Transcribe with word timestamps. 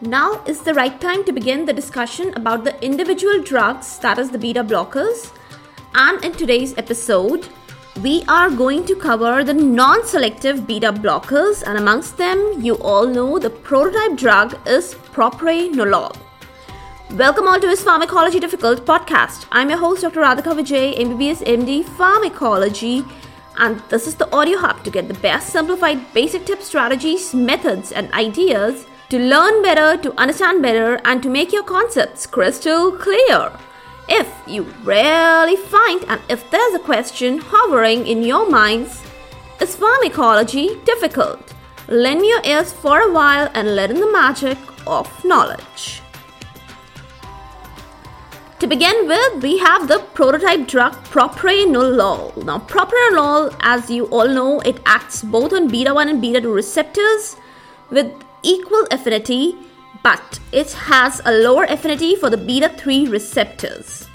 Now 0.00 0.44
is 0.46 0.60
the 0.60 0.74
right 0.74 1.00
time 1.00 1.24
to 1.24 1.32
begin 1.32 1.64
the 1.64 1.72
discussion 1.72 2.32
about 2.34 2.62
the 2.62 2.80
individual 2.84 3.42
drugs, 3.42 3.98
that 3.98 4.16
is, 4.16 4.30
the 4.30 4.38
beta 4.38 4.62
blockers. 4.62 5.32
And 5.92 6.24
in 6.24 6.30
today's 6.30 6.72
episode, 6.78 7.48
we 8.00 8.22
are 8.28 8.48
going 8.48 8.84
to 8.86 8.94
cover 8.94 9.42
the 9.42 9.54
non 9.54 10.06
selective 10.06 10.68
beta 10.68 10.92
blockers, 10.92 11.64
and 11.66 11.76
amongst 11.76 12.16
them, 12.16 12.38
you 12.60 12.76
all 12.76 13.08
know 13.08 13.40
the 13.40 13.50
prototype 13.50 14.16
drug 14.16 14.56
is 14.68 14.94
propranolol. 14.94 16.16
Welcome 17.14 17.48
all 17.48 17.58
to 17.58 17.66
this 17.66 17.82
Pharmacology 17.82 18.38
Difficult 18.38 18.86
podcast. 18.86 19.46
I'm 19.50 19.68
your 19.68 19.80
host, 19.80 20.02
Dr. 20.02 20.20
Radhika 20.20 20.54
Vijay, 20.54 20.96
MBBS 20.96 21.44
MD 21.44 21.84
Pharmacology, 21.84 23.04
and 23.56 23.80
this 23.88 24.06
is 24.06 24.14
the 24.14 24.32
audio 24.32 24.58
hub 24.58 24.84
to 24.84 24.92
get 24.92 25.08
the 25.08 25.14
best 25.14 25.50
simplified 25.50 26.14
basic 26.14 26.46
tips, 26.46 26.66
strategies, 26.66 27.34
methods, 27.34 27.90
and 27.90 28.12
ideas 28.12 28.86
to 29.10 29.18
learn 29.18 29.62
better, 29.62 29.96
to 30.02 30.20
understand 30.20 30.62
better, 30.62 31.00
and 31.04 31.22
to 31.22 31.30
make 31.30 31.52
your 31.52 31.62
concepts 31.62 32.26
crystal 32.26 32.92
clear. 32.92 33.50
If 34.08 34.28
you 34.46 34.62
really 34.84 35.56
find 35.56 36.04
and 36.08 36.20
if 36.28 36.50
there's 36.50 36.74
a 36.74 36.78
question 36.78 37.38
hovering 37.38 38.06
in 38.06 38.22
your 38.22 38.48
minds, 38.50 39.02
is 39.60 39.76
pharmacology 39.76 40.80
difficult? 40.84 41.54
Lend 41.88 42.24
your 42.24 42.42
ears 42.44 42.72
for 42.72 43.00
a 43.00 43.12
while 43.12 43.50
and 43.54 43.74
let 43.74 43.90
in 43.90 44.00
the 44.00 44.12
magic 44.12 44.58
of 44.86 45.24
knowledge. 45.24 46.02
To 48.60 48.66
begin 48.66 49.06
with, 49.06 49.42
we 49.42 49.58
have 49.58 49.88
the 49.88 50.00
prototype 50.14 50.66
drug 50.66 50.92
propranolol. 51.04 52.44
Now, 52.44 52.58
propranolol, 52.58 53.54
as 53.60 53.88
you 53.88 54.06
all 54.06 54.28
know, 54.28 54.60
it 54.60 54.80
acts 54.84 55.22
both 55.22 55.52
on 55.52 55.68
beta 55.68 55.94
1 55.94 56.08
and 56.08 56.20
beta 56.20 56.40
2 56.40 56.52
receptors 56.52 57.36
with 57.90 58.12
equal 58.42 58.86
affinity, 58.90 59.54
but 60.02 60.38
it 60.52 60.72
has 60.72 61.20
a 61.24 61.32
lower 61.32 61.64
affinity 61.64 62.16
for 62.16 62.30
the 62.30 62.36
beta 62.36 62.68
3 62.68 63.08
receptors. 63.08 64.06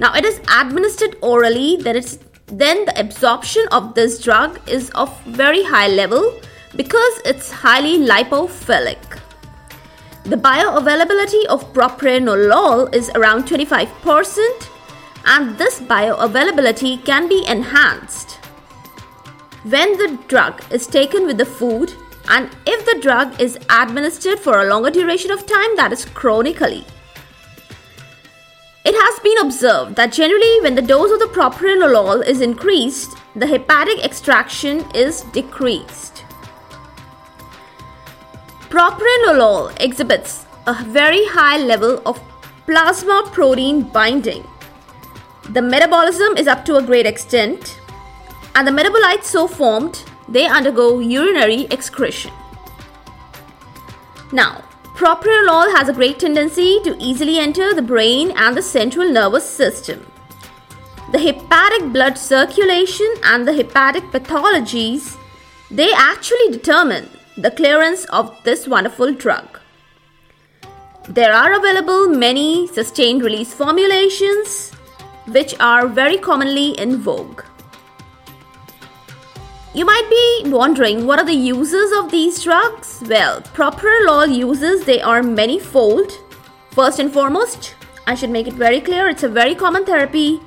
Now, 0.00 0.14
it 0.14 0.24
is 0.24 0.40
administered 0.60 1.16
orally, 1.22 1.76
that 1.78 1.96
it's 1.96 2.18
then 2.46 2.84
the 2.86 2.98
absorption 2.98 3.66
of 3.72 3.94
this 3.94 4.22
drug 4.22 4.58
is 4.68 4.90
of 4.90 5.22
very 5.24 5.62
high 5.62 5.88
level 5.88 6.40
because 6.76 7.20
it's 7.24 7.50
highly 7.50 7.98
lipophilic. 7.98 9.18
The 10.24 10.36
bioavailability 10.36 11.44
of 11.46 11.72
propranolol 11.72 12.94
is 12.94 13.10
around 13.14 13.44
25%, 13.44 14.68
and 15.26 15.58
this 15.58 15.80
bioavailability 15.80 17.04
can 17.04 17.28
be 17.28 17.44
enhanced 17.46 18.38
when 19.64 19.98
the 19.98 20.18
drug 20.28 20.62
is 20.70 20.86
taken 20.86 21.26
with 21.26 21.36
the 21.36 21.44
food 21.44 21.92
and 22.28 22.50
if 22.66 22.84
the 22.84 23.00
drug 23.00 23.40
is 23.40 23.58
administered 23.70 24.38
for 24.38 24.60
a 24.60 24.68
longer 24.68 24.90
duration 24.90 25.30
of 25.30 25.46
time, 25.46 25.76
that 25.76 25.92
is 25.92 26.04
chronically. 26.04 26.84
It 28.84 28.94
has 28.94 29.20
been 29.20 29.38
observed 29.38 29.96
that 29.96 30.12
generally, 30.12 30.60
when 30.60 30.74
the 30.74 30.82
dose 30.82 31.10
of 31.10 31.20
the 31.20 31.26
propranolol 31.26 32.26
is 32.26 32.40
increased, 32.40 33.16
the 33.34 33.46
hepatic 33.46 34.04
extraction 34.04 34.84
is 34.94 35.22
decreased. 35.32 36.24
Propranolol 38.70 39.74
exhibits 39.80 40.46
a 40.66 40.84
very 40.84 41.24
high 41.26 41.58
level 41.58 42.02
of 42.04 42.20
plasma 42.66 43.28
protein 43.32 43.82
binding. 43.82 44.46
The 45.50 45.62
metabolism 45.62 46.36
is 46.36 46.46
up 46.46 46.66
to 46.66 46.76
a 46.76 46.82
great 46.82 47.06
extent, 47.06 47.80
and 48.54 48.66
the 48.66 48.70
metabolites 48.70 49.24
so 49.24 49.46
formed 49.46 50.04
they 50.28 50.46
undergo 50.46 50.98
urinary 50.98 51.66
excretion. 51.70 52.32
Now, 54.32 54.64
propranolol 54.94 55.74
has 55.76 55.88
a 55.88 55.92
great 55.92 56.18
tendency 56.18 56.80
to 56.84 56.96
easily 56.98 57.38
enter 57.38 57.74
the 57.74 57.82
brain 57.82 58.32
and 58.36 58.56
the 58.56 58.62
central 58.62 59.10
nervous 59.10 59.48
system. 59.48 60.06
The 61.12 61.18
hepatic 61.18 61.92
blood 61.92 62.18
circulation 62.18 63.10
and 63.24 63.48
the 63.48 63.54
hepatic 63.54 64.04
pathologies 64.12 65.16
they 65.70 65.92
actually 65.92 66.50
determine 66.50 67.08
the 67.36 67.50
clearance 67.50 68.04
of 68.06 68.34
this 68.44 68.66
wonderful 68.66 69.12
drug. 69.12 69.60
There 71.08 71.32
are 71.32 71.54
available 71.54 72.08
many 72.08 72.66
sustained 72.68 73.22
release 73.22 73.52
formulations 73.52 74.72
which 75.26 75.54
are 75.60 75.86
very 75.86 76.18
commonly 76.18 76.70
in 76.78 76.96
vogue. 76.96 77.42
You 79.74 79.84
might 79.84 80.08
be 80.08 80.50
wondering 80.50 81.06
what 81.06 81.18
are 81.18 81.24
the 81.24 81.34
uses 81.34 81.92
of 81.98 82.10
these 82.10 82.42
drugs? 82.42 83.02
Well, 83.06 83.42
propranolol 83.42 84.34
uses 84.34 84.84
they 84.84 85.00
are 85.00 85.22
manifold. 85.22 86.12
First 86.70 86.98
and 86.98 87.12
foremost, 87.12 87.74
I 88.06 88.14
should 88.14 88.30
make 88.30 88.46
it 88.46 88.54
very 88.54 88.80
clear 88.80 89.08
it's 89.08 89.24
a 89.24 89.28
very 89.28 89.54
common 89.54 89.84
therapy 89.84 90.40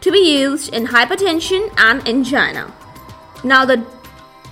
to 0.00 0.12
be 0.12 0.38
used 0.38 0.74
in 0.74 0.86
hypertension 0.86 1.72
and 1.78 2.06
angina. 2.06 2.72
Now 3.42 3.64
the 3.64 3.86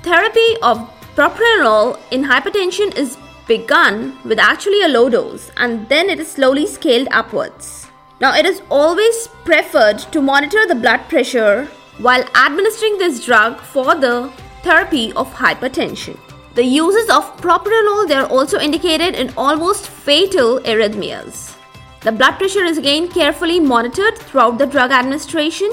therapy 0.03 0.57
of 0.63 0.91
Propranolol 1.17 1.99
in 2.11 2.25
hypertension 2.25 2.95
is 2.95 3.17
begun 3.47 4.19
with 4.25 4.39
actually 4.39 4.83
a 4.83 4.89
low 4.89 5.09
dose 5.09 5.51
and 5.57 5.89
then 5.89 6.11
it 6.11 6.21
is 6.21 6.31
slowly 6.31 6.67
scaled 6.67 7.09
upwards. 7.11 7.87
Now, 8.21 8.35
it 8.35 8.47
is 8.47 8.63
always 8.71 9.29
preferred 9.45 9.99
to 9.99 10.21
monitor 10.23 10.67
the 10.67 10.75
blood 10.75 11.09
pressure 11.09 11.69
while 11.99 12.25
administering 12.35 12.99
this 12.99 13.25
drug 13.25 13.61
for 13.61 13.95
the 13.95 14.31
therapy 14.63 15.13
of 15.15 15.33
hypertension. 15.33 16.19
The 16.55 16.65
uses 16.65 17.11
of 17.11 17.37
propranolol 17.41 18.09
they 18.09 18.15
are 18.15 18.29
also 18.29 18.59
indicated 18.59 19.15
in 19.15 19.33
almost 19.37 19.89
fatal 19.89 20.61
arrhythmias. 20.61 21.55
The 22.01 22.13
blood 22.13 22.39
pressure 22.39 22.65
is 22.65 22.79
again 22.79 23.09
carefully 23.09 23.61
monitored 23.61 24.19
throughout 24.19 24.59
the 24.59 24.67
drug 24.67 24.91
administration 24.91 25.71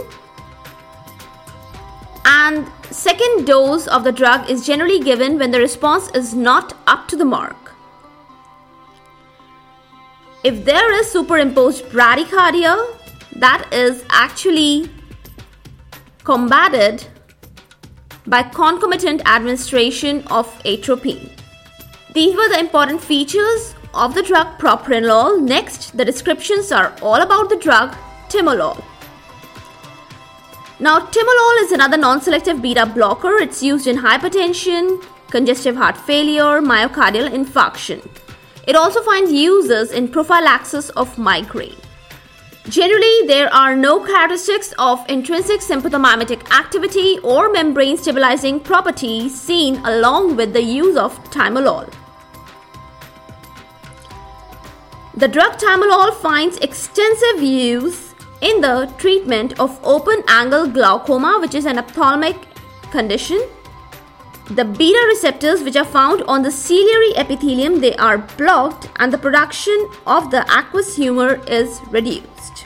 and 2.26 2.68
second 2.90 3.46
dose 3.46 3.88
of 3.88 4.04
the 4.04 4.12
drug 4.12 4.50
is 4.50 4.66
generally 4.66 5.00
given 5.00 5.38
when 5.38 5.52
the 5.52 5.60
response 5.60 6.10
is 6.12 6.34
not 6.34 6.76
up 6.88 7.08
to 7.10 7.16
the 7.16 7.26
mark. 7.26 7.76
If 10.44 10.66
there 10.66 10.94
is 11.00 11.10
superimposed 11.10 11.86
bradycardia, 11.86 12.76
that 13.36 13.68
is 13.72 14.04
actually 14.10 14.90
combated 16.24 17.06
by 18.28 18.44
concomitant 18.44 19.22
administration 19.28 20.24
of 20.28 20.48
atropine. 20.66 21.30
These 22.14 22.36
were 22.36 22.50
the 22.50 22.60
important 22.60 23.02
features 23.02 23.76
of 23.94 24.16
the 24.16 24.24
drug 24.24 24.58
propranolol. 24.58 25.42
Next, 25.42 25.98
the 25.98 26.06
descriptions 26.06 26.72
are 26.72 26.94
all 27.02 27.22
about 27.22 27.50
the 27.50 27.58
drug 27.58 27.96
timolol. 28.30 28.82
Now, 30.80 31.00
timolol 31.00 31.64
is 31.64 31.72
another 31.72 31.98
non-selective 31.98 32.62
beta 32.62 32.86
blocker. 32.86 33.38
It's 33.38 33.62
used 33.62 33.88
in 33.88 33.98
hypertension, 33.98 35.04
congestive 35.30 35.76
heart 35.76 35.98
failure, 35.98 36.62
myocardial 36.62 37.30
infarction. 37.30 38.08
It 38.66 38.76
also 38.76 39.02
finds 39.02 39.32
uses 39.32 39.92
in 39.92 40.08
prophylaxis 40.08 40.90
of 40.92 41.18
migraine. 41.18 41.76
Generally, 42.70 43.28
there 43.28 43.54
are 43.54 43.76
no 43.76 44.00
characteristics 44.00 44.74
of 44.80 45.04
intrinsic 45.10 45.60
sympathomimetic 45.60 46.50
activity 46.50 47.20
or 47.20 47.52
membrane 47.52 47.98
stabilizing 47.98 48.62
properties 48.62 49.40
seen 49.40 49.76
along 49.84 50.38
with 50.38 50.54
the 50.54 50.62
use 50.62 50.96
of 50.96 51.22
timolol. 51.26 51.92
The 55.16 55.28
drug 55.28 55.58
timolol 55.58 56.16
finds 56.22 56.58
extensive 56.60 57.44
use 57.44 58.16
in 58.40 58.62
the 58.62 58.92
treatment 58.98 59.60
of 59.60 59.78
open 59.84 60.24
angle 60.30 60.66
glaucoma, 60.66 61.40
which 61.42 61.56
is 61.56 61.66
an 61.66 61.78
ophthalmic 61.78 62.38
condition. 62.92 63.42
The 64.48 64.66
beta 64.66 65.06
receptors 65.08 65.64
which 65.64 65.78
are 65.78 65.86
found 65.86 66.22
on 66.24 66.42
the 66.42 66.52
ciliary 66.52 67.16
epithelium 67.16 67.80
they 67.80 67.96
are 67.96 68.18
blocked 68.18 68.90
and 68.98 69.12
the 69.12 69.18
production 69.18 69.90
of 70.06 70.32
the 70.32 70.46
aqueous 70.52 70.96
humor 70.96 71.42
is 71.48 71.80
reduced. 71.90 72.66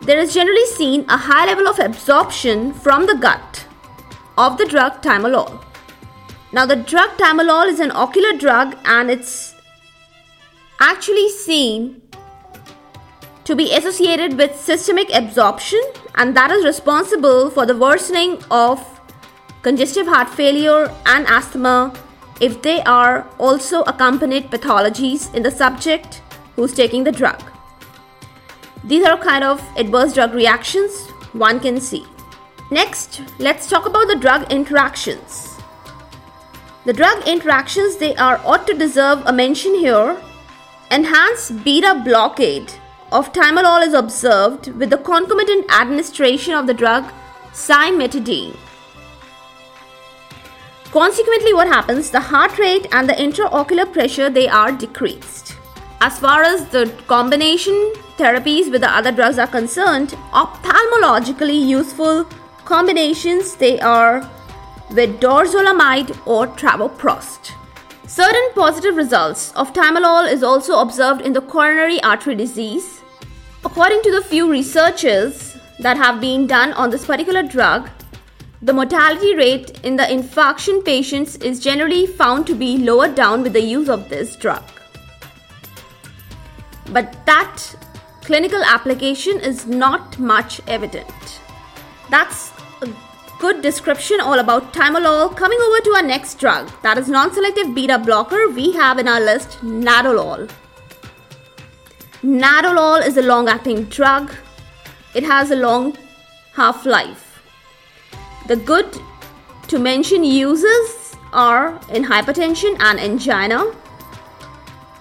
There 0.00 0.18
is 0.18 0.34
generally 0.34 0.66
seen 0.66 1.04
a 1.08 1.16
high 1.16 1.46
level 1.46 1.68
of 1.68 1.78
absorption 1.78 2.72
from 2.72 3.06
the 3.06 3.14
gut 3.14 3.66
of 4.36 4.58
the 4.58 4.64
drug 4.64 5.00
timolol. 5.00 5.64
Now 6.52 6.66
the 6.66 6.76
drug 6.76 7.10
timolol 7.16 7.68
is 7.68 7.78
an 7.78 7.92
ocular 7.92 8.36
drug 8.36 8.76
and 8.84 9.10
it's 9.10 9.54
actually 10.80 11.28
seen 11.28 12.02
to 13.44 13.54
be 13.54 13.72
associated 13.72 14.36
with 14.36 14.60
systemic 14.60 15.08
absorption, 15.14 15.80
and 16.16 16.36
that 16.36 16.50
is 16.50 16.66
responsible 16.66 17.48
for 17.48 17.64
the 17.64 17.74
worsening 17.74 18.42
of 18.50 18.97
congestive 19.62 20.06
heart 20.06 20.28
failure 20.28 20.92
and 21.06 21.26
asthma 21.26 21.92
if 22.40 22.62
they 22.62 22.80
are 22.82 23.26
also 23.38 23.82
accompanied 23.82 24.50
pathologies 24.50 25.34
in 25.34 25.42
the 25.42 25.50
subject 25.50 26.22
who's 26.54 26.72
taking 26.72 27.04
the 27.04 27.12
drug. 27.12 27.42
These 28.84 29.04
are 29.04 29.18
kind 29.18 29.44
of 29.44 29.60
adverse 29.76 30.14
drug 30.14 30.34
reactions 30.34 31.10
one 31.32 31.60
can 31.60 31.80
see. 31.80 32.06
Next, 32.70 33.22
let's 33.38 33.68
talk 33.68 33.86
about 33.86 34.08
the 34.08 34.16
drug 34.16 34.50
interactions. 34.52 35.58
The 36.84 36.92
drug 36.92 37.26
interactions 37.26 37.96
they 37.96 38.14
are 38.16 38.40
ought 38.44 38.66
to 38.66 38.74
deserve 38.74 39.22
a 39.26 39.32
mention 39.32 39.74
here 39.74 40.16
enhanced 40.90 41.64
beta 41.64 42.00
blockade 42.04 42.72
of 43.12 43.32
timolol 43.32 43.86
is 43.86 43.94
observed 43.94 44.68
with 44.68 44.90
the 44.90 44.98
concomitant 44.98 45.70
administration 45.70 46.54
of 46.54 46.66
the 46.66 46.74
drug 46.74 47.04
cimetidine. 47.52 48.56
Consequently, 50.90 51.52
what 51.52 51.68
happens? 51.68 52.10
The 52.10 52.20
heart 52.20 52.58
rate 52.58 52.86
and 52.92 53.08
the 53.08 53.12
intraocular 53.12 53.92
pressure 53.92 54.30
they 54.30 54.48
are 54.48 54.72
decreased. 54.72 55.54
As 56.00 56.18
far 56.18 56.42
as 56.42 56.66
the 56.68 56.90
combination 57.06 57.92
therapies 58.16 58.70
with 58.70 58.80
the 58.80 58.90
other 58.90 59.12
drugs 59.12 59.38
are 59.38 59.46
concerned, 59.46 60.10
ophthalmologically 60.32 61.66
useful 61.66 62.24
combinations 62.64 63.54
they 63.56 63.78
are 63.80 64.20
with 64.90 65.20
dorzolamide 65.20 66.16
or 66.26 66.46
travoprost. 66.46 67.52
Certain 68.06 68.48
positive 68.54 68.96
results 68.96 69.52
of 69.52 69.74
timolol 69.74 70.30
is 70.32 70.42
also 70.42 70.80
observed 70.80 71.20
in 71.20 71.34
the 71.34 71.42
coronary 71.42 72.02
artery 72.02 72.34
disease. 72.34 73.02
According 73.62 74.02
to 74.04 74.10
the 74.10 74.22
few 74.22 74.50
researches 74.50 75.54
that 75.80 75.98
have 75.98 76.18
been 76.18 76.46
done 76.46 76.72
on 76.72 76.88
this 76.88 77.04
particular 77.04 77.42
drug, 77.42 77.90
the 78.60 78.72
mortality 78.72 79.36
rate 79.36 79.80
in 79.84 79.96
the 79.96 80.02
infarction 80.02 80.84
patients 80.84 81.36
is 81.36 81.60
generally 81.60 82.06
found 82.06 82.46
to 82.46 82.54
be 82.54 82.78
lowered 82.78 83.14
down 83.14 83.42
with 83.42 83.52
the 83.52 83.62
use 83.62 83.88
of 83.88 84.08
this 84.08 84.34
drug. 84.36 84.64
But 86.86 87.24
that 87.26 87.62
clinical 88.22 88.62
application 88.64 89.40
is 89.40 89.66
not 89.66 90.18
much 90.18 90.60
evident. 90.66 91.40
That's 92.10 92.50
a 92.82 92.88
good 93.38 93.62
description 93.62 94.20
all 94.20 94.40
about 94.40 94.72
timolol. 94.72 95.36
Coming 95.36 95.58
over 95.60 95.80
to 95.80 95.90
our 95.96 96.02
next 96.02 96.40
drug, 96.40 96.70
that 96.82 96.98
is 96.98 97.08
non-selective 97.08 97.74
beta 97.74 97.98
blocker, 97.98 98.48
we 98.48 98.72
have 98.72 98.98
in 98.98 99.06
our 99.06 99.20
list 99.20 99.60
nadolol. 99.60 100.50
Nadolol 102.22 103.06
is 103.06 103.16
a 103.16 103.22
long-acting 103.22 103.84
drug. 103.84 104.32
It 105.14 105.22
has 105.22 105.52
a 105.52 105.56
long 105.56 105.96
half-life. 106.54 107.27
The 108.48 108.56
good 108.56 108.98
to 109.68 109.78
mention 109.78 110.24
uses 110.24 111.14
are 111.34 111.78
in 111.90 112.02
hypertension 112.02 112.80
and 112.80 112.98
angina. 112.98 113.74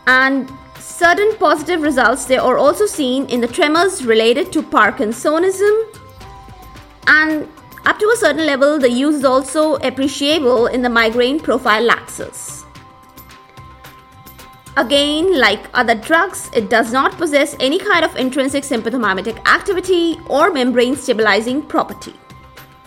And 0.05 0.51
certain 0.79 1.33
positive 1.37 1.81
results 1.81 2.25
they 2.25 2.37
are 2.37 2.57
also 2.57 2.85
seen 2.85 3.25
in 3.27 3.39
the 3.39 3.47
tremors 3.47 4.03
related 4.05 4.51
to 4.51 4.61
Parkinsonism. 4.61 5.97
And 7.07 7.47
up 7.85 7.97
to 7.99 8.09
a 8.13 8.17
certain 8.17 8.45
level, 8.45 8.79
the 8.79 8.91
use 8.91 9.15
is 9.15 9.23
also 9.23 9.75
appreciable 9.75 10.67
in 10.67 10.81
the 10.81 10.89
migraine 10.89 11.39
profile 11.39 11.87
prophylaxis. 11.87 12.65
Again, 14.75 15.39
like 15.39 15.69
other 15.73 15.95
drugs, 15.95 16.49
it 16.53 16.69
does 16.69 16.91
not 16.91 17.13
possess 17.13 17.55
any 17.61 17.79
kind 17.79 18.03
of 18.03 18.13
intrinsic 18.17 18.63
sympathomimetic 18.63 19.37
activity 19.47 20.19
or 20.27 20.51
membrane 20.51 20.97
stabilizing 20.97 21.61
property. 21.61 22.13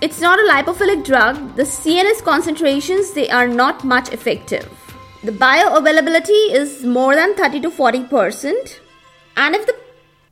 It's 0.02 0.18
not 0.18 0.38
a 0.38 0.50
lipophilic 0.50 1.04
drug. 1.04 1.56
The 1.56 1.64
CNS 1.64 2.22
concentrations 2.22 3.10
they 3.12 3.28
are 3.28 3.46
not 3.46 3.84
much 3.84 4.10
effective. 4.14 4.66
The 5.22 5.32
bioavailability 5.32 6.54
is 6.54 6.84
more 6.84 7.14
than 7.14 7.34
30 7.34 7.60
to 7.60 7.70
40%. 7.70 8.78
And 9.36 9.54
if 9.54 9.66
the 9.66 9.76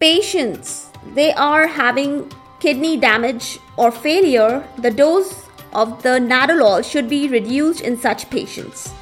patients 0.00 0.90
they 1.14 1.34
are 1.34 1.66
having 1.66 2.32
kidney 2.60 2.96
damage 2.96 3.58
or 3.76 3.90
failure, 3.90 4.66
the 4.78 4.90
dose 4.90 5.44
of 5.74 6.02
the 6.02 6.18
nadolol 6.18 6.82
should 6.82 7.06
be 7.06 7.28
reduced 7.28 7.82
in 7.82 7.98
such 7.98 8.30
patients. 8.30 8.94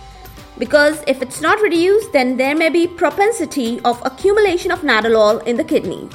Because 0.58 1.04
if 1.06 1.22
it's 1.22 1.40
not 1.40 1.60
reduced, 1.60 2.12
then 2.12 2.36
there 2.36 2.56
may 2.56 2.70
be 2.70 2.88
propensity 2.88 3.78
of 3.84 4.02
accumulation 4.04 4.72
of 4.72 4.80
nadolol 4.80 5.46
in 5.46 5.56
the 5.56 5.62
kidney. 5.62 6.08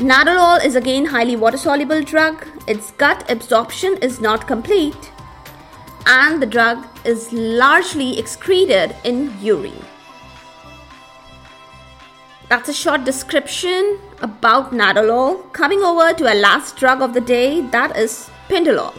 Nadolol 0.00 0.64
is 0.64 0.76
again 0.76 1.04
highly 1.04 1.36
water 1.36 1.58
soluble 1.58 2.02
drug. 2.02 2.46
Its 2.66 2.90
gut 2.92 3.30
absorption 3.30 3.98
is 4.00 4.18
not 4.18 4.46
complete 4.46 5.12
and 6.06 6.40
the 6.40 6.46
drug 6.46 6.86
is 7.04 7.30
largely 7.34 8.18
excreted 8.18 8.96
in 9.04 9.30
urine. 9.42 9.84
That's 12.48 12.70
a 12.70 12.72
short 12.72 13.04
description 13.04 13.98
about 14.22 14.72
nadolol. 14.72 15.52
Coming 15.52 15.82
over 15.82 16.14
to 16.14 16.28
our 16.28 16.34
last 16.34 16.78
drug 16.78 17.02
of 17.02 17.12
the 17.12 17.20
day, 17.20 17.60
that 17.60 17.94
is 17.94 18.30
pindolol. 18.48 18.94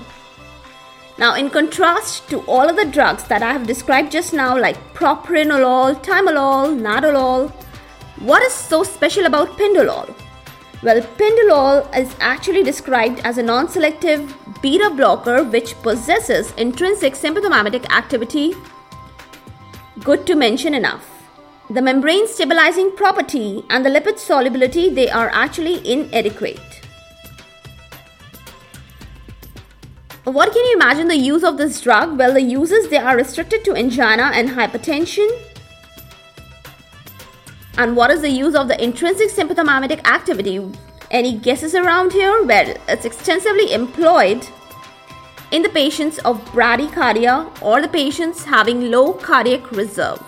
Now, 1.17 1.33
in 1.33 1.49
contrast 1.49 2.29
to 2.29 2.41
all 2.41 2.69
of 2.69 2.75
the 2.75 2.85
drugs 2.85 3.23
that 3.23 3.41
I 3.41 3.53
have 3.53 3.65
described 3.65 4.11
just 4.11 4.33
now, 4.33 4.55
like 4.55 4.77
propranolol, 4.93 5.95
timolol, 6.03 6.79
nadolol, 6.79 7.49
what 8.19 8.43
is 8.43 8.53
so 8.53 8.83
special 8.83 9.25
about 9.25 9.57
pindolol? 9.57 10.15
Well, 10.83 10.99
pindolol 11.01 11.95
is 11.95 12.15
actually 12.19 12.63
described 12.63 13.19
as 13.23 13.37
a 13.37 13.43
non 13.43 13.69
selective 13.69 14.35
beta 14.63 14.89
blocker 14.89 15.43
which 15.43 15.75
possesses 15.83 16.53
intrinsic 16.53 17.13
sympathomimetic 17.13 17.87
activity. 17.91 18.55
Good 20.03 20.25
to 20.25 20.35
mention 20.35 20.73
enough. 20.73 21.07
The 21.69 21.83
membrane 21.83 22.27
stabilizing 22.27 22.95
property 22.95 23.63
and 23.69 23.85
the 23.85 23.91
lipid 23.91 24.17
solubility 24.17 24.89
they 24.89 25.09
are 25.09 25.29
actually 25.29 25.87
inadequate. 25.87 26.59
What 30.23 30.51
can 30.51 30.65
you 30.65 30.73
imagine 30.73 31.07
the 31.07 31.15
use 31.15 31.43
of 31.43 31.57
this 31.57 31.79
drug? 31.79 32.17
Well, 32.17 32.33
the 32.33 32.41
uses 32.41 32.89
they 32.89 32.97
are 32.97 33.15
restricted 33.15 33.63
to 33.65 33.75
angina 33.75 34.31
and 34.33 34.49
hypertension, 34.49 35.29
and 37.77 37.95
what 37.95 38.11
is 38.11 38.21
the 38.21 38.29
use 38.29 38.55
of 38.55 38.67
the 38.67 38.83
intrinsic 38.83 39.29
sympathomimetic 39.29 40.05
activity? 40.05 40.59
Any 41.09 41.37
guesses 41.37 41.75
around 41.75 42.11
here? 42.11 42.43
Well, 42.43 42.75
it's 42.87 43.05
extensively 43.05 43.73
employed 43.73 44.45
in 45.51 45.61
the 45.61 45.69
patients 45.69 46.19
of 46.19 46.43
bradycardia 46.45 47.61
or 47.61 47.81
the 47.81 47.87
patients 47.87 48.45
having 48.45 48.91
low 48.91 49.13
cardiac 49.13 49.71
reserve. 49.71 50.21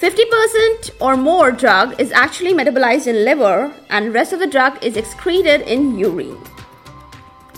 50% 0.00 0.90
or 1.00 1.16
more 1.16 1.52
drug 1.52 2.00
is 2.00 2.10
actually 2.10 2.54
metabolized 2.54 3.06
in 3.06 3.24
liver 3.24 3.72
and 3.90 4.14
rest 4.14 4.32
of 4.32 4.38
the 4.38 4.46
drug 4.46 4.82
is 4.82 4.96
excreted 4.96 5.60
in 5.62 5.98
urine. 5.98 6.38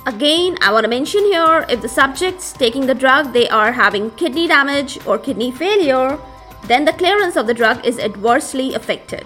Again, 0.04 0.58
I 0.60 0.72
want 0.72 0.82
to 0.82 0.90
mention 0.90 1.22
here 1.26 1.64
if 1.68 1.80
the 1.80 1.88
subjects 1.88 2.52
taking 2.52 2.86
the 2.86 2.94
drug 2.94 3.32
they 3.32 3.48
are 3.48 3.70
having 3.70 4.10
kidney 4.12 4.48
damage 4.48 4.98
or 5.06 5.16
kidney 5.16 5.52
failure, 5.52 6.18
then 6.64 6.84
the 6.84 6.92
clearance 6.92 7.36
of 7.36 7.46
the 7.46 7.54
drug 7.54 7.86
is 7.86 8.00
adversely 8.00 8.74
affected. 8.74 9.24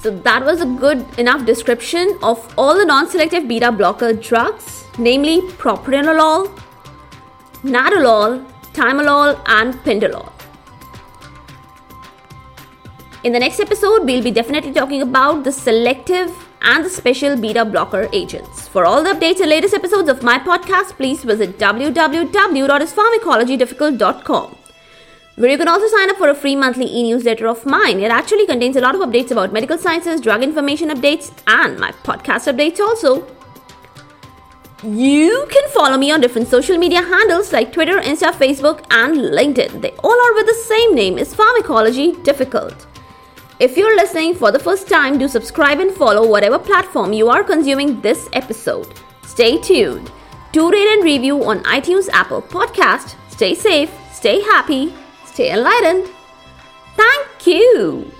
So 0.00 0.10
that 0.10 0.44
was 0.44 0.60
a 0.60 0.66
good 0.66 1.04
enough 1.18 1.44
description 1.44 2.16
of 2.22 2.54
all 2.56 2.76
the 2.76 2.84
non-selective 2.84 3.48
beta 3.48 3.72
blocker 3.72 4.12
drugs, 4.12 4.84
namely 4.98 5.40
propranolol, 5.58 6.56
nadolol, 7.64 8.46
timolol 8.72 9.40
and 9.46 9.74
pindolol. 9.82 10.30
In 13.24 13.32
the 13.32 13.40
next 13.40 13.58
episode, 13.58 14.04
we'll 14.04 14.22
be 14.22 14.30
definitely 14.30 14.72
talking 14.72 15.02
about 15.02 15.42
the 15.42 15.50
selective 15.50 16.30
and 16.64 16.84
the 16.84 16.90
special 16.90 17.36
beta 17.36 17.64
blocker 17.64 18.08
agents. 18.12 18.68
For 18.68 18.84
all 18.84 19.02
the 19.02 19.10
updates 19.10 19.40
and 19.40 19.50
latest 19.50 19.74
episodes 19.74 20.08
of 20.08 20.22
my 20.22 20.38
podcast, 20.38 20.96
please 20.96 21.22
visit 21.22 21.58
www.ispharmacologydifficult.com 21.58 24.56
where 25.36 25.50
you 25.50 25.58
can 25.58 25.68
also 25.68 25.88
sign 25.88 26.10
up 26.10 26.16
for 26.16 26.28
a 26.28 26.34
free 26.34 26.54
monthly 26.54 26.86
e-newsletter 26.86 27.48
of 27.48 27.66
mine. 27.66 28.00
It 28.00 28.10
actually 28.10 28.46
contains 28.46 28.76
a 28.76 28.80
lot 28.80 28.94
of 28.94 29.00
updates 29.00 29.32
about 29.32 29.52
medical 29.52 29.76
sciences, 29.76 30.20
drug 30.20 30.42
information 30.42 30.90
updates, 30.90 31.32
and 31.46 31.78
my 31.78 31.90
podcast 31.90 32.52
updates 32.52 32.78
also. 32.78 33.26
You 34.84 35.46
can 35.50 35.68
follow 35.70 35.96
me 35.96 36.12
on 36.12 36.20
different 36.20 36.48
social 36.48 36.76
media 36.76 37.00
handles 37.00 37.52
like 37.52 37.72
Twitter, 37.72 38.00
Insta, 38.00 38.32
Facebook, 38.32 38.84
and 38.90 39.16
LinkedIn. 39.16 39.80
They 39.80 39.92
all 40.04 40.26
are 40.26 40.34
with 40.34 40.46
the 40.46 40.54
same 40.54 40.94
name 40.94 41.18
is 41.18 41.34
Pharmacology 41.34 42.12
Difficult. 42.22 42.86
If 43.60 43.76
you're 43.76 43.94
listening 43.94 44.34
for 44.34 44.50
the 44.50 44.58
first 44.58 44.88
time, 44.88 45.16
do 45.16 45.28
subscribe 45.28 45.78
and 45.78 45.92
follow 45.92 46.26
whatever 46.26 46.58
platform 46.58 47.12
you 47.12 47.28
are 47.28 47.44
consuming 47.44 48.00
this 48.00 48.28
episode. 48.32 48.92
Stay 49.22 49.58
tuned. 49.58 50.10
Do 50.50 50.70
rate 50.72 50.88
and 50.88 51.04
review 51.04 51.44
on 51.44 51.62
iTunes, 51.62 52.08
Apple 52.12 52.42
Podcast. 52.42 53.14
Stay 53.30 53.54
safe, 53.54 53.92
stay 54.12 54.40
happy, 54.40 54.92
stay 55.24 55.52
enlightened. 55.52 56.10
Thank 56.96 57.46
you. 57.46 58.10